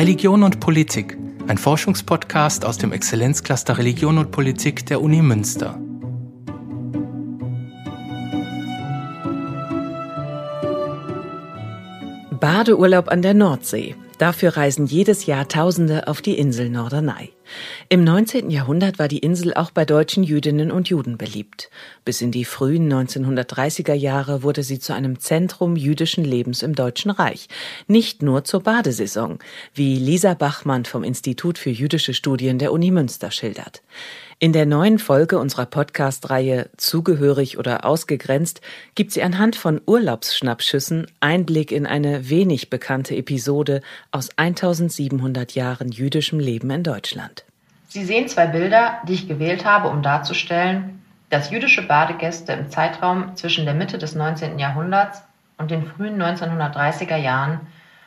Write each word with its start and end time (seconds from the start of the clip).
Religion 0.00 0.42
und 0.44 0.60
Politik, 0.60 1.18
ein 1.46 1.58
Forschungspodcast 1.58 2.64
aus 2.64 2.78
dem 2.78 2.90
Exzellenzcluster 2.90 3.76
Religion 3.76 4.16
und 4.16 4.30
Politik 4.30 4.86
der 4.86 5.02
Uni 5.02 5.20
Münster. 5.20 5.78
Badeurlaub 12.30 13.10
an 13.10 13.20
der 13.20 13.34
Nordsee. 13.34 13.94
Dafür 14.20 14.58
reisen 14.58 14.84
jedes 14.84 15.24
Jahr 15.24 15.48
Tausende 15.48 16.06
auf 16.06 16.20
die 16.20 16.36
Insel 16.36 16.68
Norderney. 16.68 17.32
Im 17.88 18.04
19. 18.04 18.50
Jahrhundert 18.50 18.98
war 18.98 19.08
die 19.08 19.20
Insel 19.20 19.54
auch 19.54 19.70
bei 19.70 19.86
deutschen 19.86 20.24
Jüdinnen 20.24 20.70
und 20.70 20.90
Juden 20.90 21.16
beliebt. 21.16 21.70
Bis 22.04 22.20
in 22.20 22.30
die 22.30 22.44
frühen 22.44 22.92
1930er 22.92 23.94
Jahre 23.94 24.42
wurde 24.42 24.62
sie 24.62 24.78
zu 24.78 24.92
einem 24.92 25.20
Zentrum 25.20 25.74
jüdischen 25.74 26.22
Lebens 26.22 26.62
im 26.62 26.74
Deutschen 26.74 27.10
Reich. 27.10 27.48
Nicht 27.86 28.20
nur 28.20 28.44
zur 28.44 28.62
Badesaison, 28.62 29.38
wie 29.72 29.96
Lisa 29.96 30.34
Bachmann 30.34 30.84
vom 30.84 31.02
Institut 31.02 31.56
für 31.56 31.70
jüdische 31.70 32.12
Studien 32.12 32.58
der 32.58 32.72
Uni 32.72 32.90
Münster 32.90 33.30
schildert. 33.30 33.80
In 34.42 34.54
der 34.54 34.64
neuen 34.64 34.98
Folge 34.98 35.38
unserer 35.38 35.66
Podcast-Reihe 35.66 36.70
Zugehörig 36.78 37.58
oder 37.58 37.84
ausgegrenzt 37.84 38.62
gibt 38.94 39.12
sie 39.12 39.22
anhand 39.22 39.54
von 39.54 39.82
Urlaubsschnappschüssen 39.84 41.08
Einblick 41.20 41.70
in 41.70 41.86
eine 41.86 42.30
wenig 42.30 42.70
bekannte 42.70 43.14
Episode 43.14 43.82
aus 44.12 44.30
1700 44.38 45.54
Jahren 45.54 45.92
jüdischem 45.92 46.40
Leben 46.40 46.70
in 46.70 46.82
Deutschland. 46.82 47.44
Sie 47.88 48.02
sehen 48.02 48.28
zwei 48.28 48.46
Bilder, 48.46 49.02
die 49.06 49.12
ich 49.12 49.28
gewählt 49.28 49.66
habe, 49.66 49.88
um 49.88 50.02
darzustellen, 50.02 51.02
dass 51.28 51.50
jüdische 51.50 51.82
Badegäste 51.82 52.54
im 52.54 52.70
Zeitraum 52.70 53.36
zwischen 53.36 53.66
der 53.66 53.74
Mitte 53.74 53.98
des 53.98 54.14
19. 54.14 54.58
Jahrhunderts 54.58 55.22
und 55.58 55.70
den 55.70 55.84
frühen 55.84 56.16
1930er 56.18 57.18
Jahren 57.18 57.60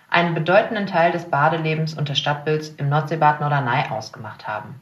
einen 0.09 0.33
bedeutenden 0.33 0.87
Teil 0.87 1.11
des 1.11 1.25
Badelebens 1.25 1.93
und 1.93 2.09
des 2.09 2.17
Stadtbilds 2.17 2.69
im 2.77 2.89
Nordseebad 2.89 3.39
Norderney 3.39 3.91
ausgemacht 3.91 4.47
haben. 4.47 4.81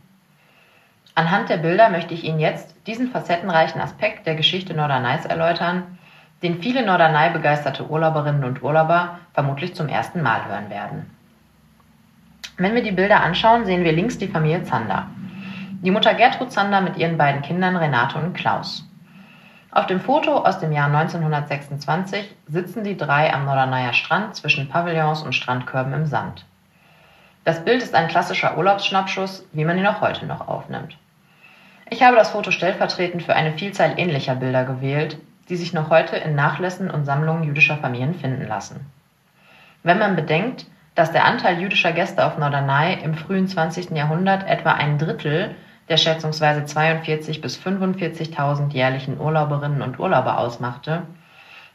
Anhand 1.16 1.50
der 1.50 1.58
Bilder 1.58 1.90
möchte 1.90 2.14
ich 2.14 2.24
Ihnen 2.24 2.40
jetzt 2.40 2.76
diesen 2.88 3.12
facettenreichen 3.12 3.82
Aspekt 3.82 4.26
der 4.26 4.36
Geschichte 4.36 4.74
Norderneys 4.74 5.26
erläutern, 5.26 5.98
den 6.42 6.62
viele 6.62 6.86
Norderney 6.86 7.32
begeisterte 7.32 7.90
Urlauberinnen 7.90 8.44
und 8.44 8.64
Urlauber 8.64 9.20
vermutlich 9.34 9.76
zum 9.76 9.88
ersten 9.88 10.22
Mal 10.22 10.46
hören 10.48 10.70
werden. 10.70 11.10
Wenn 12.58 12.76
wir 12.76 12.84
die 12.84 12.92
Bilder 12.92 13.22
anschauen, 13.22 13.66
sehen 13.66 13.84
wir 13.84 13.92
links 13.92 14.18
die 14.18 14.28
Familie 14.28 14.64
Zander. 14.64 15.08
Die 15.84 15.92
Mutter 15.92 16.14
Gertrud 16.14 16.52
Zander 16.52 16.82
mit 16.82 16.98
ihren 16.98 17.18
beiden 17.18 17.42
Kindern 17.42 17.76
Renate 17.76 18.18
und 18.18 18.34
Klaus. 18.34 18.88
Auf 19.72 19.88
dem 19.88 20.00
Foto 20.00 20.38
aus 20.38 20.60
dem 20.60 20.72
Jahr 20.72 20.88
1926 20.88 22.36
sitzen 22.48 22.84
die 22.84 22.98
drei 22.98 23.34
am 23.34 23.46
Norderneyer 23.46 23.94
Strand 23.94 24.36
zwischen 24.36 24.68
Pavillons 24.68 25.24
und 25.24 25.34
Strandkörben 25.34 25.94
im 25.94 26.06
Sand. 26.06 26.46
Das 27.44 27.66
Bild 27.66 27.82
ist 27.82 27.96
ein 27.96 28.08
klassischer 28.08 28.56
Urlaubsschnappschuss, 28.56 29.48
wie 29.52 29.66
man 29.66 29.78
ihn 29.78 29.88
auch 29.88 30.02
heute 30.02 30.28
noch 30.28 30.48
aufnimmt. 30.48 30.96
Ich 31.90 32.04
habe 32.04 32.16
das 32.16 32.30
Foto 32.30 32.52
stellvertretend 32.52 33.24
für 33.24 33.36
eine 33.36 33.54
Vielzahl 33.54 33.96
ähnlicher 33.98 34.36
Bilder 34.36 34.64
gewählt, 34.64 35.18
die 35.50 35.56
sich 35.56 35.74
noch 35.74 35.90
heute 35.90 36.18
in 36.18 36.36
Nachlässen 36.36 36.92
und 36.92 37.06
Sammlungen 37.06 37.44
jüdischer 37.44 37.78
Familien 37.78 38.14
finden 38.14 38.48
lassen. 38.48 38.86
Wenn 39.82 39.98
man 39.98 40.16
bedenkt, 40.16 40.68
dass 40.94 41.12
der 41.12 41.26
Anteil 41.26 41.60
jüdischer 41.60 41.94
Gäste 41.94 42.26
auf 42.26 42.38
Norderney 42.38 43.00
im 43.04 43.16
frühen 43.16 43.48
20. 43.48 43.90
Jahrhundert 43.92 44.48
etwa 44.48 44.74
ein 44.74 45.00
Drittel 45.00 45.56
der 45.90 45.98
schätzungsweise 45.98 46.62
42.000 46.62 47.42
bis 47.42 47.58
45.000 47.58 48.72
jährlichen 48.72 49.20
Urlauberinnen 49.20 49.82
und 49.82 50.00
Urlauber 50.00 50.38
ausmachte, 50.38 51.02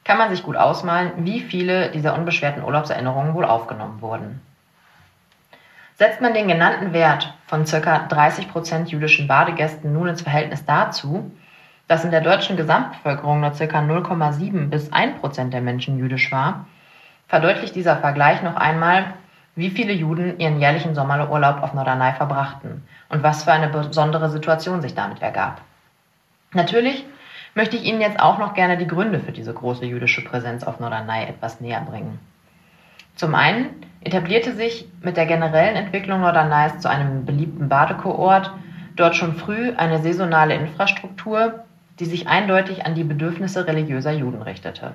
kann 0.05 0.19
man 0.19 0.31
sich 0.31 0.45
gut 0.45 0.57
ausmalen, 0.57 1.11
wie 1.19 1.41
viele 1.41 1.91
dieser 1.91 2.15
unbeschwerten 2.15 2.63
Urlaubserinnerungen 2.63 3.35
wohl 3.35 3.45
aufgenommen 3.45 4.01
wurden. 4.01 4.41
Setzt 5.99 6.21
man 6.21 6.35
den 6.35 6.47
genannten 6.47 6.93
Wert 6.93 7.33
von 7.47 7.65
ca. 7.65 8.01
30 8.01 8.51
Prozent 8.51 8.91
jüdischen 8.91 9.27
Badegästen 9.27 9.95
nun 9.95 10.09
ins 10.09 10.21
Verhältnis 10.21 10.67
dazu, 10.67 11.31
dass 11.89 12.05
in 12.05 12.11
der 12.11 12.21
deutschen 12.21 12.59
Gesamtbevölkerung 12.59 13.41
nur 13.41 13.53
ca. 13.53 13.65
0,7 13.65 14.69
bis 14.69 14.93
1 14.93 15.21
Prozent 15.21 15.55
der 15.55 15.63
Menschen 15.63 15.99
jüdisch 15.99 16.31
war, 16.31 16.67
verdeutlicht 17.29 17.75
dieser 17.75 17.97
Vergleich 17.97 18.43
noch 18.43 18.57
einmal, 18.57 19.15
wie 19.55 19.71
viele 19.71 19.95
Juden 19.95 20.39
ihren 20.39 20.61
jährlichen 20.61 20.95
Sommerurlaub 20.95 21.63
auf 21.63 21.73
Norderney 21.73 22.13
verbrachten 22.13 22.87
und 23.09 23.23
was 23.23 23.45
für 23.45 23.53
eine 23.53 23.69
besondere 23.69 24.29
Situation 24.29 24.83
sich 24.83 24.95
damit 24.95 25.23
ergab. 25.23 25.63
Natürlich 26.53 27.07
möchte 27.55 27.79
ich 27.79 27.85
Ihnen 27.85 28.03
jetzt 28.03 28.21
auch 28.21 28.37
noch 28.37 28.53
gerne 28.53 28.77
die 28.77 28.87
Gründe 28.87 29.21
für 29.21 29.33
diese 29.33 29.55
große 29.55 29.87
jüdische 29.87 30.23
Präsenz 30.23 30.63
auf 30.63 30.79
Norderney 30.79 31.25
etwas 31.25 31.63
näher 31.63 31.81
bringen. 31.81 32.19
Zum 33.17 33.35
einen 33.35 33.71
etablierte 34.03 34.53
sich 34.55 34.87
mit 35.03 35.17
der 35.17 35.27
generellen 35.27 35.75
Entwicklung 35.75 36.21
Norderneys 36.21 36.79
zu 36.81 36.89
einem 36.89 37.25
beliebten 37.25 37.69
Badekurort 37.69 38.53
dort 38.95 39.17
schon 39.17 39.37
früh 39.37 39.73
eine 39.77 40.01
saisonale 40.01 40.55
Infrastruktur, 40.55 41.65
die 41.99 42.05
sich 42.05 42.29
eindeutig 42.29 42.85
an 42.85 42.95
die 42.95 43.05
Bedürfnisse 43.05 43.67
religiöser 43.67 44.13
Juden 44.13 44.43
richtete. 44.43 44.93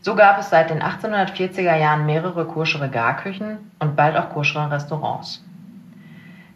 So 0.00 0.14
gab 0.14 0.40
es 0.40 0.48
seit 0.48 0.70
den 0.70 0.82
1840er 0.82 1.76
Jahren 1.76 2.06
mehrere 2.06 2.46
koschere 2.46 2.88
Garküchen 2.88 3.58
und 3.78 3.96
bald 3.96 4.16
auch 4.16 4.30
koschere 4.30 4.70
Restaurants. 4.70 5.44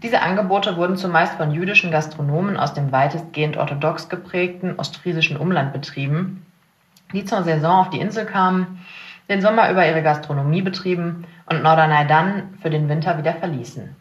Diese 0.03 0.23
Angebote 0.23 0.77
wurden 0.77 0.97
zumeist 0.97 1.35
von 1.35 1.51
jüdischen 1.51 1.91
Gastronomen 1.91 2.57
aus 2.57 2.73
dem 2.73 2.91
weitestgehend 2.91 3.59
orthodox 3.59 4.09
geprägten 4.09 4.79
ostfriesischen 4.79 5.37
Umland 5.37 5.75
betrieben, 5.75 6.47
die 7.13 7.25
zur 7.25 7.43
Saison 7.43 7.81
auf 7.81 7.91
die 7.91 8.01
Insel 8.01 8.25
kamen 8.25 8.81
den 9.29 9.41
Sommer 9.41 9.71
über 9.71 9.87
ihre 9.87 10.03
Gastronomie 10.03 10.63
betrieben 10.63 11.27
und 11.47 11.63
Norderney 11.63 12.07
dann 12.07 12.59
für 12.61 12.71
den 12.71 12.89
Winter 12.89 13.19
wieder 13.19 13.35
verließen. 13.35 13.97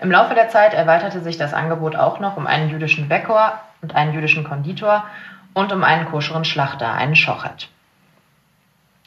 Im 0.00 0.10
Laufe 0.10 0.34
der 0.34 0.48
Zeit 0.48 0.74
erweiterte 0.74 1.20
sich 1.20 1.36
das 1.36 1.54
Angebot 1.54 1.96
auch 1.96 2.20
noch 2.20 2.36
um 2.36 2.46
einen 2.46 2.70
jüdischen 2.70 3.08
Bäcker 3.08 3.60
und 3.80 3.94
einen 3.94 4.12
jüdischen 4.12 4.44
Konditor 4.44 5.04
und 5.52 5.72
um 5.72 5.84
einen 5.84 6.06
koscheren 6.06 6.44
Schlachter, 6.44 6.92
einen 6.92 7.16
Schochet. 7.16 7.68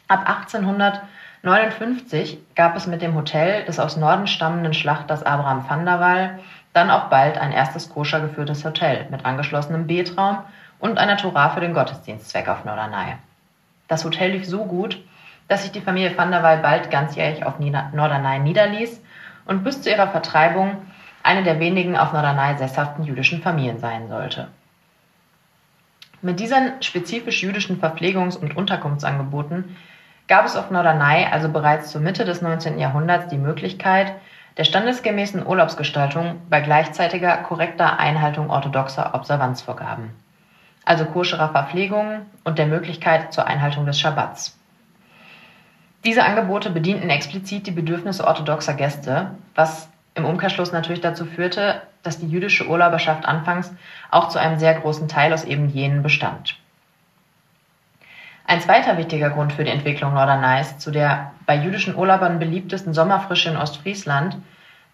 Ab 0.08 0.26
1859 0.26 2.38
gab 2.54 2.74
es 2.74 2.86
mit 2.86 3.02
dem 3.02 3.14
Hotel 3.14 3.64
des 3.64 3.78
aus 3.78 3.96
Norden 3.96 4.26
stammenden 4.26 4.72
Schlachters 4.72 5.22
Abraham 5.22 5.68
van 5.68 5.84
der 5.84 6.00
Waal 6.00 6.38
dann 6.72 6.90
auch 6.90 7.04
bald 7.04 7.38
ein 7.38 7.52
erstes 7.52 7.90
koscher 7.90 8.20
geführtes 8.20 8.64
Hotel 8.64 9.06
mit 9.10 9.24
angeschlossenem 9.24 9.86
Betraum 9.86 10.38
und 10.78 10.98
einer 10.98 11.16
Tora 11.16 11.50
für 11.50 11.60
den 11.60 11.74
Gottesdienstzweck 11.74 12.48
auf 12.48 12.64
Norderney. 12.64 13.16
Das 13.88 14.04
Hotel 14.04 14.32
lief 14.32 14.46
so 14.46 14.64
gut, 14.64 15.02
dass 15.48 15.62
sich 15.62 15.72
die 15.72 15.80
Familie 15.80 16.16
van 16.16 16.30
der 16.30 16.42
Waal 16.42 16.58
bald 16.58 16.90
ganzjährig 16.90 17.44
auf 17.44 17.58
Norderney 17.58 18.38
niederließ 18.38 19.02
und 19.46 19.64
bis 19.64 19.82
zu 19.82 19.90
ihrer 19.90 20.08
Vertreibung 20.08 20.76
eine 21.22 21.42
der 21.42 21.58
wenigen 21.58 21.96
auf 21.96 22.12
Norderney 22.12 22.56
sesshaften 22.58 23.04
jüdischen 23.04 23.42
Familien 23.42 23.78
sein 23.78 24.08
sollte. 24.08 24.48
Mit 26.20 26.40
diesen 26.40 26.82
spezifisch 26.82 27.42
jüdischen 27.42 27.80
Verpflegungs- 27.80 28.36
und 28.36 28.56
Unterkunftsangeboten 28.56 29.76
gab 30.26 30.44
es 30.44 30.56
auf 30.56 30.70
Norderney 30.70 31.26
also 31.30 31.48
bereits 31.48 31.90
zur 31.90 32.00
Mitte 32.00 32.24
des 32.24 32.42
19. 32.42 32.78
Jahrhunderts 32.78 33.28
die 33.28 33.38
Möglichkeit 33.38 34.12
der 34.58 34.64
standesgemäßen 34.64 35.46
Urlaubsgestaltung 35.46 36.42
bei 36.50 36.60
gleichzeitiger 36.60 37.36
korrekter 37.38 38.00
Einhaltung 38.00 38.50
orthodoxer 38.50 39.14
Observanzvorgaben, 39.14 40.10
also 40.84 41.04
koscherer 41.04 41.50
Verpflegung 41.50 42.26
und 42.42 42.58
der 42.58 42.66
Möglichkeit 42.66 43.32
zur 43.32 43.46
Einhaltung 43.46 43.86
des 43.86 44.00
Schabbats. 44.00 44.57
Diese 46.04 46.24
Angebote 46.24 46.70
bedienten 46.70 47.10
explizit 47.10 47.66
die 47.66 47.72
Bedürfnisse 47.72 48.26
orthodoxer 48.26 48.74
Gäste, 48.74 49.32
was 49.54 49.88
im 50.14 50.24
Umkehrschluss 50.24 50.72
natürlich 50.72 51.00
dazu 51.00 51.24
führte, 51.24 51.82
dass 52.02 52.18
die 52.18 52.28
jüdische 52.28 52.68
Urlauberschaft 52.68 53.24
anfangs 53.26 53.72
auch 54.10 54.28
zu 54.28 54.38
einem 54.38 54.58
sehr 54.58 54.74
großen 54.74 55.08
Teil 55.08 55.32
aus 55.32 55.44
eben 55.44 55.68
jenen 55.68 56.02
bestand. 56.02 56.56
Ein 58.46 58.60
zweiter 58.60 58.96
wichtiger 58.96 59.30
Grund 59.30 59.52
für 59.52 59.64
die 59.64 59.70
Entwicklung 59.70 60.14
Norderneys 60.14 60.78
zu 60.78 60.90
der 60.90 61.32
bei 61.44 61.54
jüdischen 61.54 61.94
Urlaubern 61.94 62.38
beliebtesten 62.38 62.94
Sommerfrische 62.94 63.50
in 63.50 63.56
Ostfriesland 63.56 64.38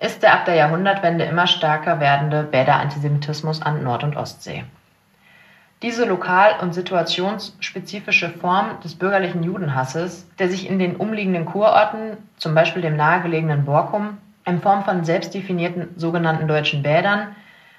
ist 0.01 0.23
der 0.23 0.35
ab 0.35 0.45
der 0.45 0.55
Jahrhundertwende 0.55 1.25
immer 1.25 1.47
stärker 1.47 2.01
werdende 2.01 2.43
Bäderantisemitismus 2.43 3.63
an 3.63 3.85
Nord- 3.85 4.03
und 4.03 4.17
Ostsee. 4.17 4.65
Diese 5.85 6.07
lokal- 6.07 6.61
und 6.63 6.73
situationsspezifische 6.73 8.31
Form 8.31 8.81
des 8.83 8.95
bürgerlichen 8.95 9.43
Judenhasses, 9.43 10.27
der 10.39 10.49
sich 10.49 10.67
in 10.67 10.79
den 10.79 10.97
umliegenden 10.97 11.45
Kurorten, 11.45 12.17
zum 12.39 12.55
Beispiel 12.55 12.81
dem 12.81 12.97
nahegelegenen 12.97 13.67
Borkum, 13.67 14.17
in 14.47 14.63
Form 14.63 14.83
von 14.87 15.05
selbstdefinierten 15.05 15.91
sogenannten 15.97 16.49
deutschen 16.49 16.83
Bädern, 16.83 17.37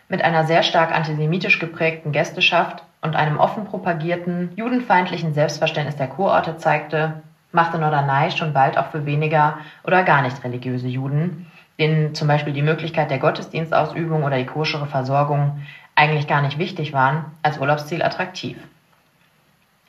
mit 0.07 0.21
einer 0.21 0.43
sehr 0.43 0.61
stark 0.61 0.95
antisemitisch 0.95 1.57
geprägten 1.57 2.11
Gästeschaft 2.11 2.83
und 3.01 3.15
einem 3.15 3.39
offen 3.39 3.65
propagierten 3.65 4.51
judenfeindlichen 4.55 5.33
Selbstverständnis 5.33 5.95
der 5.95 6.05
Kurorte 6.05 6.57
zeigte, 6.57 7.23
machte 7.51 7.79
Norderney 7.79 8.29
schon 8.29 8.53
bald 8.53 8.77
auch 8.77 8.91
für 8.91 9.07
weniger 9.07 9.57
oder 9.83 10.03
gar 10.03 10.21
nicht 10.21 10.43
religiöse 10.43 10.87
Juden, 10.87 11.47
denen 11.79 12.13
zum 12.13 12.27
Beispiel 12.27 12.53
die 12.53 12.61
Möglichkeit 12.61 13.09
der 13.09 13.17
Gottesdienstausübung 13.17 14.23
oder 14.23 14.37
die 14.37 14.45
koschere 14.45 14.85
Versorgung 14.85 15.59
eigentlich 15.95 16.27
gar 16.27 16.41
nicht 16.41 16.57
wichtig 16.57 16.93
waren, 16.93 17.25
als 17.41 17.57
Urlaubsziel 17.57 18.03
attraktiv. 18.03 18.57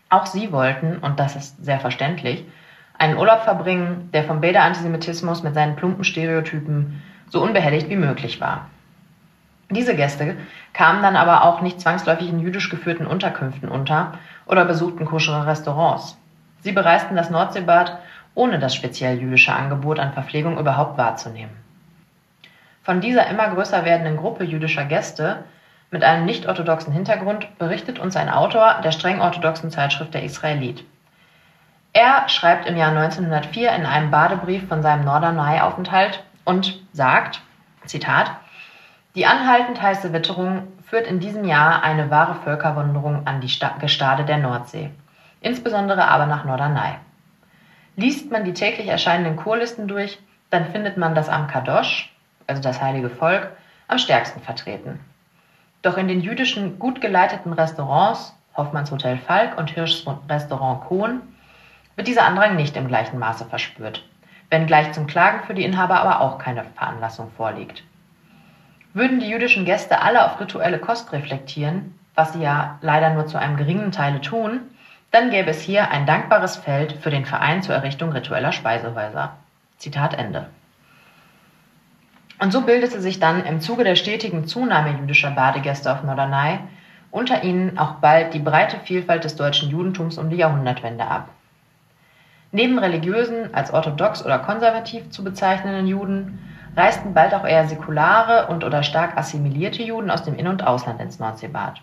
Auch 0.08 0.26
sie 0.26 0.52
wollten, 0.52 0.98
und 0.98 1.18
das 1.18 1.34
ist 1.34 1.64
sehr 1.64 1.80
verständlich, 1.80 2.44
einen 2.98 3.18
Urlaub 3.18 3.42
verbringen, 3.42 4.08
der 4.12 4.24
vom 4.24 4.40
Bäder-Antisemitismus 4.40 5.42
mit 5.42 5.54
seinen 5.54 5.76
plumpen 5.76 6.04
Stereotypen 6.04 7.02
so 7.28 7.42
unbehelligt 7.42 7.88
wie 7.90 7.96
möglich 7.96 8.40
war. 8.40 8.66
Diese 9.68 9.96
Gäste 9.96 10.36
kamen 10.72 11.02
dann 11.02 11.16
aber 11.16 11.44
auch 11.44 11.60
nicht 11.60 11.80
zwangsläufig 11.80 12.28
in 12.28 12.38
jüdisch 12.38 12.70
geführten 12.70 13.06
Unterkünften 13.06 13.68
unter 13.68 14.12
oder 14.46 14.64
besuchten 14.64 15.04
koschere 15.04 15.46
Restaurants. 15.46 16.16
Sie 16.60 16.72
bereisten 16.72 17.16
das 17.16 17.30
Nordseebad, 17.30 17.98
ohne 18.34 18.60
das 18.60 18.74
speziell 18.74 19.18
jüdische 19.18 19.52
Angebot 19.52 19.98
an 19.98 20.12
Verpflegung 20.12 20.56
überhaupt 20.58 20.96
wahrzunehmen. 20.98 21.52
Von 22.84 23.00
dieser 23.00 23.26
immer 23.26 23.48
größer 23.48 23.84
werdenden 23.84 24.16
Gruppe 24.16 24.44
jüdischer 24.44 24.84
Gäste 24.84 25.44
mit 25.90 26.02
einem 26.02 26.24
nicht-orthodoxen 26.24 26.92
Hintergrund 26.92 27.58
berichtet 27.58 27.98
uns 27.98 28.16
ein 28.16 28.28
Autor 28.28 28.80
der 28.82 28.92
streng 28.92 29.20
orthodoxen 29.20 29.70
Zeitschrift 29.70 30.14
Der 30.14 30.24
Israelit. 30.24 30.84
Er 31.92 32.28
schreibt 32.28 32.66
im 32.66 32.76
Jahr 32.76 32.90
1904 32.90 33.72
in 33.72 33.86
einem 33.86 34.10
Badebrief 34.10 34.68
von 34.68 34.82
seinem 34.82 35.04
Norderney-Aufenthalt 35.04 36.22
und 36.44 36.78
sagt, 36.92 37.40
Zitat, 37.86 38.30
die 39.14 39.26
anhaltend 39.26 39.80
heiße 39.80 40.12
Witterung 40.12 40.68
führt 40.84 41.06
in 41.06 41.20
diesem 41.20 41.44
Jahr 41.44 41.82
eine 41.82 42.10
wahre 42.10 42.34
Völkerwanderung 42.34 43.26
an 43.26 43.40
die 43.40 43.50
Gestade 43.80 44.24
der 44.24 44.36
Nordsee, 44.36 44.90
insbesondere 45.40 46.06
aber 46.08 46.26
nach 46.26 46.44
Norderney. 46.44 46.96
Liest 47.96 48.30
man 48.30 48.44
die 48.44 48.52
täglich 48.52 48.88
erscheinenden 48.88 49.36
Chorlisten 49.36 49.88
durch, 49.88 50.18
dann 50.50 50.66
findet 50.66 50.98
man 50.98 51.14
das 51.14 51.30
Am 51.30 51.46
Kadosh, 51.46 52.14
also 52.46 52.60
das 52.60 52.82
heilige 52.82 53.08
Volk, 53.08 53.50
am 53.88 53.98
stärksten 53.98 54.42
vertreten. 54.42 55.00
Doch 55.86 55.98
in 55.98 56.08
den 56.08 56.20
jüdischen 56.20 56.80
gut 56.80 57.00
geleiteten 57.00 57.52
Restaurants, 57.52 58.36
Hoffmanns 58.56 58.90
Hotel 58.90 59.18
Falk 59.18 59.56
und 59.56 59.70
Hirschs 59.70 60.04
Restaurant 60.28 60.80
Kohn, 60.80 61.20
wird 61.94 62.08
dieser 62.08 62.24
Andrang 62.24 62.56
nicht 62.56 62.76
im 62.76 62.88
gleichen 62.88 63.20
Maße 63.20 63.44
verspürt, 63.44 64.04
wenngleich 64.50 64.90
zum 64.90 65.06
Klagen 65.06 65.46
für 65.46 65.54
die 65.54 65.62
Inhaber 65.62 66.00
aber 66.00 66.22
auch 66.22 66.38
keine 66.38 66.64
Veranlassung 66.74 67.30
vorliegt. 67.36 67.84
Würden 68.94 69.20
die 69.20 69.28
jüdischen 69.28 69.64
Gäste 69.64 70.02
alle 70.02 70.26
auf 70.26 70.40
rituelle 70.40 70.80
Kost 70.80 71.12
reflektieren, 71.12 71.96
was 72.16 72.32
sie 72.32 72.42
ja 72.42 72.80
leider 72.80 73.10
nur 73.10 73.28
zu 73.28 73.38
einem 73.38 73.56
geringen 73.56 73.92
Teile 73.92 74.20
tun, 74.20 74.62
dann 75.12 75.30
gäbe 75.30 75.50
es 75.50 75.60
hier 75.60 75.92
ein 75.92 76.04
dankbares 76.04 76.56
Feld 76.56 76.94
für 76.94 77.10
den 77.10 77.26
Verein 77.26 77.62
zur 77.62 77.76
Errichtung 77.76 78.10
ritueller 78.10 78.50
Speiseweiser. 78.50 79.36
Zitat 79.78 80.14
Ende. 80.14 80.48
Und 82.38 82.52
so 82.52 82.60
bildete 82.60 83.00
sich 83.00 83.18
dann 83.18 83.44
im 83.46 83.60
Zuge 83.60 83.84
der 83.84 83.96
stetigen 83.96 84.46
Zunahme 84.46 84.98
jüdischer 85.00 85.30
Badegäste 85.30 85.92
auf 85.92 86.02
Norderney 86.02 86.58
unter 87.10 87.44
ihnen 87.44 87.78
auch 87.78 87.94
bald 87.94 88.34
die 88.34 88.40
breite 88.40 88.78
Vielfalt 88.80 89.24
des 89.24 89.36
deutschen 89.36 89.70
Judentums 89.70 90.18
um 90.18 90.28
die 90.28 90.36
Jahrhundertwende 90.36 91.06
ab. 91.06 91.30
Neben 92.52 92.78
religiösen, 92.78 93.54
als 93.54 93.72
orthodox 93.72 94.24
oder 94.24 94.38
konservativ 94.38 95.10
zu 95.10 95.24
bezeichnenden 95.24 95.86
Juden 95.86 96.38
reisten 96.76 97.14
bald 97.14 97.32
auch 97.34 97.46
eher 97.46 97.66
säkulare 97.66 98.48
und 98.48 98.64
oder 98.64 98.82
stark 98.82 99.16
assimilierte 99.16 99.82
Juden 99.82 100.10
aus 100.10 100.24
dem 100.24 100.36
In- 100.36 100.48
und 100.48 100.66
Ausland 100.66 101.00
ins 101.00 101.18
Nordseebad. 101.18 101.80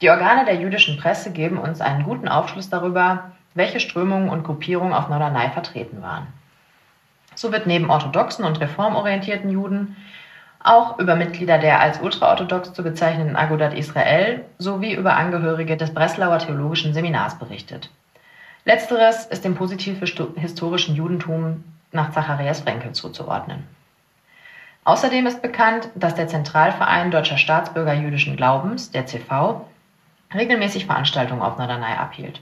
Die 0.00 0.10
Organe 0.10 0.44
der 0.44 0.56
jüdischen 0.56 0.96
Presse 0.96 1.30
geben 1.30 1.58
uns 1.58 1.80
einen 1.80 2.02
guten 2.02 2.26
Aufschluss 2.26 2.68
darüber, 2.68 3.30
welche 3.54 3.78
Strömungen 3.78 4.28
und 4.28 4.42
Gruppierungen 4.42 4.92
auf 4.92 5.08
Norderney 5.08 5.50
vertreten 5.50 6.02
waren. 6.02 6.26
So 7.34 7.52
wird 7.52 7.66
neben 7.66 7.90
orthodoxen 7.90 8.44
und 8.44 8.60
reformorientierten 8.60 9.50
Juden 9.50 9.96
auch 10.64 10.98
über 10.98 11.16
Mitglieder 11.16 11.58
der 11.58 11.80
als 11.80 12.00
ultraorthodox 12.00 12.72
zu 12.72 12.82
bezeichnenden 12.82 13.36
Agudat 13.36 13.74
Israel 13.74 14.44
sowie 14.58 14.94
über 14.94 15.16
Angehörige 15.16 15.76
des 15.76 15.92
Breslauer 15.92 16.38
Theologischen 16.38 16.94
Seminars 16.94 17.38
berichtet. 17.38 17.90
Letzteres 18.64 19.26
ist 19.26 19.44
dem 19.44 19.56
positiv 19.56 19.98
historischen 20.36 20.94
Judentum 20.94 21.64
nach 21.90 22.12
Zacharias 22.12 22.60
Frenkel 22.60 22.92
zuzuordnen. 22.92 23.66
Außerdem 24.84 25.26
ist 25.26 25.42
bekannt, 25.42 25.88
dass 25.94 26.14
der 26.14 26.28
Zentralverein 26.28 27.10
Deutscher 27.10 27.38
Staatsbürger 27.38 27.92
jüdischen 27.92 28.36
Glaubens, 28.36 28.90
der 28.90 29.06
CV, 29.06 29.64
regelmäßig 30.34 30.86
Veranstaltungen 30.86 31.42
auf 31.42 31.58
Norderney 31.58 31.96
abhielt. 31.96 32.40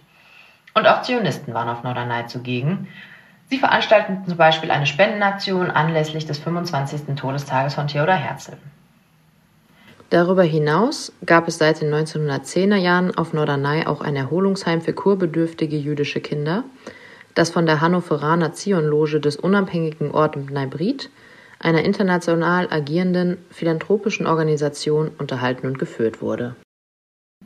Und 0.75 0.87
auch 0.87 1.03
Zionisten 1.03 1.53
waren 1.53 1.69
auf 1.69 1.83
Norderney 1.83 2.27
zugegen. 2.27 2.89
Sie 3.51 3.59
veranstalteten 3.59 4.25
zum 4.27 4.37
Beispiel 4.37 4.71
eine 4.71 4.87
Spendenaktion 4.87 5.73
anlässlich 5.73 6.25
des 6.25 6.39
25. 6.39 7.17
Todestages 7.17 7.75
von 7.75 7.89
Theodor 7.89 8.15
Herzl. 8.15 8.57
Darüber 10.11 10.45
hinaus 10.45 11.13
gab 11.27 11.49
es 11.49 11.59
seit 11.59 11.81
den 11.81 11.93
1910er 11.93 12.77
Jahren 12.77 13.17
auf 13.17 13.33
Norderney 13.33 13.87
auch 13.87 14.03
ein 14.03 14.15
Erholungsheim 14.15 14.81
für 14.81 14.93
kurbedürftige 14.93 15.77
jüdische 15.77 16.21
Kinder, 16.21 16.63
das 17.35 17.51
von 17.51 17.67
der 17.67 17.81
Hannoveraner 17.81 18.53
Zionloge 18.53 19.21
des 19.21 19.37
unabhängigen 19.37 20.13
Ortes 20.13 20.51
Neibrit 20.51 21.11
einer 21.59 21.85
international 21.85 22.69
agierenden 22.71 23.37
philanthropischen 23.51 24.27
Organisation 24.27 25.11
unterhalten 25.19 25.67
und 25.67 25.79
geführt 25.79 26.23
wurde. 26.23 26.55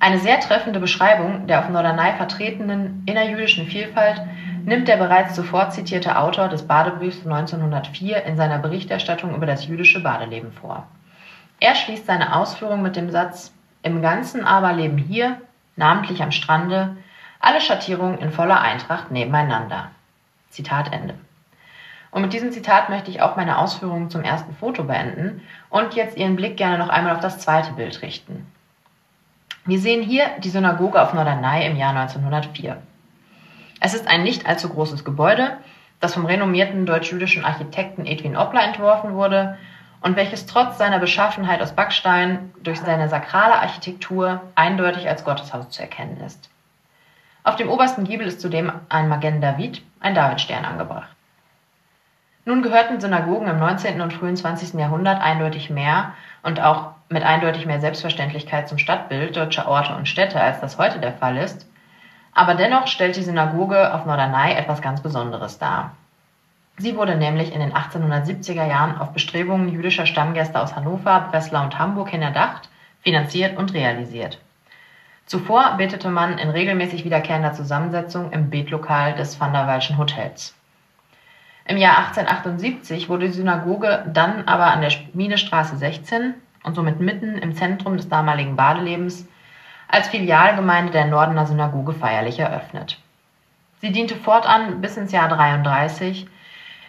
Eine 0.04 0.18
sehr 0.18 0.38
treffende 0.38 0.80
Beschreibung 0.80 1.46
der 1.46 1.60
auf 1.60 1.70
Norderney 1.70 2.12
vertretenen 2.18 3.04
innerjüdischen 3.06 3.68
Vielfalt 3.68 4.20
nimmt 4.66 4.86
der 4.86 4.98
bereits 4.98 5.34
zuvor 5.34 5.70
zitierte 5.70 6.18
Autor 6.18 6.48
des 6.48 6.66
Badebriefs 6.66 7.24
1904 7.24 8.22
in 8.24 8.36
seiner 8.36 8.58
Berichterstattung 8.58 9.34
über 9.34 9.46
das 9.46 9.66
jüdische 9.66 10.02
Badeleben 10.02 10.52
vor. 10.52 10.86
Er 11.58 11.74
schließt 11.74 12.04
seine 12.04 12.36
Ausführung 12.36 12.82
mit 12.82 12.96
dem 12.96 13.10
Satz 13.10 13.54
Im 13.82 14.02
Ganzen 14.02 14.44
aber 14.44 14.74
leben 14.74 14.98
hier, 14.98 15.40
namentlich 15.76 16.22
am 16.22 16.32
Strande, 16.32 16.98
alle 17.40 17.62
Schattierungen 17.62 18.18
in 18.18 18.30
voller 18.30 18.60
Eintracht 18.60 19.10
nebeneinander. 19.10 19.90
Zitat 20.50 20.92
Ende. 20.92 21.14
Und 22.10 22.20
mit 22.20 22.34
diesem 22.34 22.52
Zitat 22.52 22.90
möchte 22.90 23.10
ich 23.10 23.22
auch 23.22 23.36
meine 23.36 23.56
Ausführungen 23.56 24.10
zum 24.10 24.22
ersten 24.22 24.54
Foto 24.54 24.84
beenden 24.84 25.40
und 25.70 25.94
jetzt 25.94 26.18
Ihren 26.18 26.36
Blick 26.36 26.58
gerne 26.58 26.76
noch 26.76 26.90
einmal 26.90 27.14
auf 27.14 27.20
das 27.20 27.38
zweite 27.38 27.72
Bild 27.72 28.02
richten. 28.02 28.46
Wir 29.66 29.78
sehen 29.78 30.02
hier 30.02 30.26
die 30.40 30.50
Synagoge 30.50 31.00
auf 31.00 31.14
Norderney 31.14 31.64
im 31.64 31.76
Jahr 31.76 31.96
1904. 31.96 32.76
Es 33.80 33.94
ist 33.94 34.06
ein 34.06 34.22
nicht 34.22 34.44
allzu 34.46 34.68
großes 34.68 35.06
Gebäude, 35.06 35.56
das 36.00 36.12
vom 36.12 36.26
renommierten 36.26 36.84
deutsch-jüdischen 36.84 37.46
Architekten 37.46 38.04
Edwin 38.04 38.36
Oppler 38.36 38.62
entworfen 38.62 39.14
wurde 39.14 39.56
und 40.02 40.16
welches 40.16 40.44
trotz 40.44 40.76
seiner 40.76 40.98
Beschaffenheit 40.98 41.62
aus 41.62 41.72
Backstein 41.72 42.52
durch 42.62 42.78
seine 42.78 43.08
sakrale 43.08 43.54
Architektur 43.54 44.42
eindeutig 44.54 45.08
als 45.08 45.24
Gotteshaus 45.24 45.70
zu 45.70 45.80
erkennen 45.80 46.20
ist. 46.20 46.50
Auf 47.42 47.56
dem 47.56 47.70
obersten 47.70 48.04
Giebel 48.04 48.26
ist 48.26 48.42
zudem 48.42 48.70
ein 48.90 49.08
Magen 49.08 49.40
David, 49.40 49.80
ein 49.98 50.14
Davidstern 50.14 50.66
angebracht. 50.66 51.08
Nun 52.46 52.62
gehörten 52.62 53.00
Synagogen 53.00 53.48
im 53.48 53.58
19. 53.58 54.02
und 54.02 54.12
frühen 54.12 54.36
20. 54.36 54.74
Jahrhundert 54.78 55.22
eindeutig 55.22 55.70
mehr 55.70 56.12
und 56.42 56.60
auch 56.60 56.90
mit 57.08 57.22
eindeutig 57.22 57.64
mehr 57.64 57.80
Selbstverständlichkeit 57.80 58.68
zum 58.68 58.76
Stadtbild 58.76 59.34
deutscher 59.34 59.66
Orte 59.66 59.94
und 59.94 60.08
Städte, 60.08 60.38
als 60.38 60.60
das 60.60 60.76
heute 60.76 60.98
der 60.98 61.14
Fall 61.14 61.38
ist. 61.38 61.66
Aber 62.34 62.54
dennoch 62.54 62.86
stellt 62.86 63.16
die 63.16 63.22
Synagoge 63.22 63.94
auf 63.94 64.04
Norderney 64.04 64.52
etwas 64.52 64.82
ganz 64.82 65.00
Besonderes 65.00 65.58
dar. 65.58 65.92
Sie 66.76 66.96
wurde 66.96 67.16
nämlich 67.16 67.54
in 67.54 67.60
den 67.60 67.72
1870er 67.72 68.66
Jahren 68.66 68.98
auf 68.98 69.12
Bestrebungen 69.12 69.68
jüdischer 69.68 70.06
Stammgäste 70.06 70.60
aus 70.60 70.76
Hannover, 70.76 71.28
Breslau 71.30 71.62
und 71.62 71.78
Hamburg 71.78 72.10
hin 72.10 72.20
erdacht, 72.20 72.68
finanziert 73.00 73.56
und 73.56 73.72
realisiert. 73.72 74.38
Zuvor 75.24 75.76
betete 75.78 76.10
man 76.10 76.36
in 76.36 76.50
regelmäßig 76.50 77.04
wiederkehrender 77.04 77.54
Zusammensetzung 77.54 78.32
im 78.32 78.50
Betlokal 78.50 79.14
des 79.14 79.40
Van 79.40 79.52
der 79.52 79.66
Walschen 79.66 79.96
Hotels. 79.96 80.54
Im 81.66 81.78
Jahr 81.78 81.98
1878 81.98 83.08
wurde 83.08 83.26
die 83.26 83.32
Synagoge 83.32 84.04
dann 84.12 84.46
aber 84.46 84.66
an 84.66 84.82
der 84.82 84.90
Schmiedestraße 84.90 85.76
16 85.76 86.34
und 86.62 86.74
somit 86.74 87.00
mitten 87.00 87.38
im 87.38 87.54
Zentrum 87.54 87.96
des 87.96 88.08
damaligen 88.08 88.56
Badelebens 88.56 89.26
als 89.88 90.08
Filialgemeinde 90.08 90.92
der 90.92 91.06
Nordener 91.06 91.46
Synagoge 91.46 91.92
feierlich 91.92 92.38
eröffnet. 92.38 93.00
Sie 93.80 93.92
diente 93.92 94.16
fortan 94.16 94.80
bis 94.80 94.96
ins 94.96 95.12
Jahr 95.12 95.28
33 95.28 96.26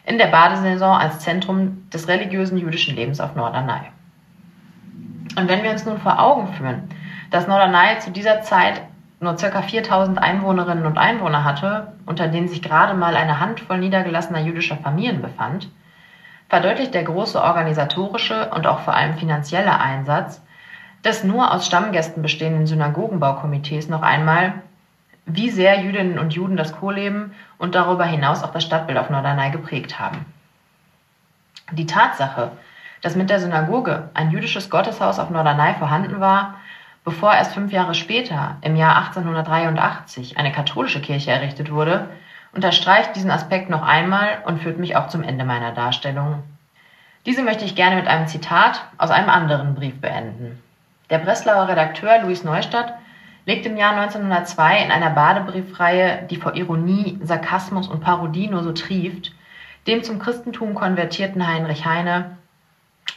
in 0.06 0.18
der 0.18 0.28
Badesaison 0.28 0.96
als 0.96 1.20
Zentrum 1.20 1.90
des 1.90 2.08
religiösen 2.08 2.58
jüdischen 2.58 2.96
Lebens 2.96 3.20
auf 3.20 3.36
Norderney. 3.36 3.92
Und 5.38 5.48
wenn 5.48 5.64
wir 5.64 5.72
uns 5.72 5.86
nun 5.86 6.00
vor 6.00 6.20
Augen 6.20 6.54
führen, 6.54 6.90
dass 7.32 7.48
Norderney 7.48 8.00
zu 8.00 8.12
dieser 8.12 8.42
Zeit 8.42 8.82
nur 9.20 9.36
ca. 9.36 9.62
4000 9.62 10.18
Einwohnerinnen 10.18 10.86
und 10.86 10.98
Einwohner 10.98 11.44
hatte, 11.44 11.94
unter 12.06 12.28
denen 12.28 12.48
sich 12.48 12.62
gerade 12.62 12.94
mal 12.94 13.16
eine 13.16 13.40
Handvoll 13.40 13.78
niedergelassener 13.78 14.42
jüdischer 14.42 14.78
Familien 14.78 15.22
befand, 15.22 15.70
verdeutlicht 16.50 16.94
der 16.94 17.04
große 17.04 17.42
organisatorische 17.42 18.50
und 18.50 18.68
auch 18.68 18.82
vor 18.82 18.94
allem 18.94 19.18
finanzielle 19.18 19.80
Einsatz 19.80 20.42
des 21.04 21.24
nur 21.24 21.54
aus 21.54 21.68
Stammgästen 21.68 22.22
bestehenden 22.22 22.66
Synagogenbaukomitees 22.66 23.90
noch 23.90 24.02
einmal, 24.02 24.54
wie 25.28 25.50
sehr 25.50 25.80
Jüdinnen 25.82 26.20
und 26.20 26.34
Juden 26.34 26.58
das 26.58 26.74
Chorleben 26.74 27.34
und 27.58 27.76
darüber 27.76 28.06
hinaus 28.06 28.44
auch 28.44 28.52
das 28.52 28.64
Stadtbild 28.64 28.98
auf 28.98 29.10
Norderney 29.10 29.52
geprägt 29.52 30.00
haben. 30.00 30.26
Die 31.72 31.86
Tatsache, 31.86 32.52
dass 33.02 33.16
mit 33.16 33.30
der 33.30 33.40
Synagoge 33.40 34.10
ein 34.14 34.32
jüdisches 34.32 34.70
Gotteshaus 34.70 35.20
auf 35.20 35.30
Norderney 35.30 35.76
vorhanden 35.76 36.20
war, 36.20 36.56
Bevor 37.06 37.34
erst 37.34 37.54
fünf 37.54 37.72
Jahre 37.72 37.94
später, 37.94 38.58
im 38.62 38.76
Jahr 38.76 38.98
1883, 38.98 40.38
eine 40.38 40.52
katholische 40.52 41.02
Kirche 41.02 41.32
errichtet 41.32 41.72
wurde 41.72 42.10
unterstreicht 42.56 43.16
diesen 43.16 43.30
Aspekt 43.30 43.70
noch 43.70 43.84
einmal 43.84 44.42
und 44.46 44.62
führt 44.62 44.80
mich 44.80 44.96
auch 44.96 45.10
zum 45.10 45.22
Ende 45.24 45.44
meiner 45.44 45.74
Darstellung. 45.74 46.42
Diese 47.26 47.44
möchte 47.44 47.66
ich 47.66 47.76
gerne 47.76 47.98
mit 47.98 48.08
einem 48.08 48.28
Zitat 48.28 48.82
aus 48.98 49.12
einem 49.12 49.30
anderen 49.30 49.76
Brief 49.76 50.00
beenden. 50.00 50.62
Der 51.10 51.20
Breslauer 51.20 51.68
Redakteur 51.68 52.22
Louis 52.22 52.44
Neustadt 52.44 52.94
legt 53.46 53.66
im 53.66 53.78
Jahr 53.78 53.92
1902 53.96 54.84
in 54.84 54.92
einer 54.92 55.10
Badebriefreihe, 55.10 56.26
die 56.30 56.38
vor 56.38 56.56
Ironie, 56.56 57.20
Sarkasmus 57.22 57.88
und 57.88 58.00
Parodie 58.00 58.48
nur 58.48 58.64
so 58.64 58.72
trieft, 58.72 59.34
dem 59.86 60.04
zum 60.04 60.18
Christentum 60.18 60.74
konvertierten 60.74 61.46
Heinrich 61.46 61.86
Heine, 61.86 62.38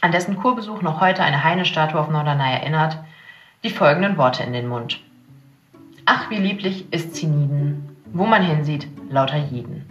an 0.01 0.11
dessen 0.11 0.37
Kurbesuch 0.37 0.81
noch 0.81 1.01
heute 1.01 1.23
eine 1.23 1.43
Heine-Statue 1.43 1.99
auf 1.99 2.09
Norderney 2.09 2.53
erinnert, 2.53 2.97
die 3.63 3.69
folgenden 3.69 4.17
Worte 4.17 4.43
in 4.43 4.53
den 4.53 4.67
Mund. 4.67 4.99
Ach, 6.05 6.29
wie 6.29 6.37
lieblich 6.37 6.91
ist 6.91 7.15
Ziniden, 7.15 7.97
wo 8.13 8.25
man 8.25 8.43
hinsieht, 8.43 8.87
lauter 9.09 9.37
Jeden. 9.37 9.85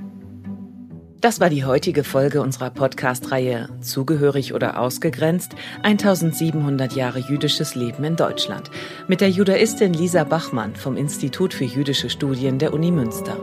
Das 1.21 1.41
war 1.41 1.51
die 1.51 1.65
heutige 1.65 2.05
Folge 2.05 2.41
unserer 2.41 2.71
Podcast-Reihe 2.71 3.69
Zugehörig 3.81 4.55
oder 4.55 4.79
ausgegrenzt? 4.79 5.57
1700 5.83 6.93
Jahre 6.93 7.19
jüdisches 7.19 7.75
Leben 7.75 8.05
in 8.05 8.15
Deutschland 8.15 8.71
mit 9.09 9.21
der 9.21 9.29
Judaistin 9.29 9.93
Lisa 9.93 10.23
Bachmann 10.23 10.77
vom 10.77 10.97
Institut 10.97 11.53
für 11.53 11.65
jüdische 11.65 12.09
Studien 12.09 12.61
der 12.61 12.73
Uni 12.73 12.93
Münster. 12.93 13.37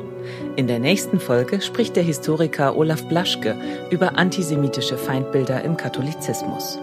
In 0.56 0.68
der 0.68 0.80
nächsten 0.80 1.20
Folge 1.20 1.62
spricht 1.62 1.98
der 1.98 2.04
Historiker 2.04 2.78
Olaf 2.78 3.04
Blaschke 3.10 3.58
über 3.90 4.18
antisemitische 4.18 4.98
Feindbilder 4.98 5.62
im 5.66 5.76
Katholizismus. 5.76 6.80